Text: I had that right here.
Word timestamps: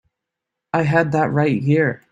I 0.73 0.81
had 0.81 1.11
that 1.11 1.31
right 1.31 1.61
here. 1.61 2.01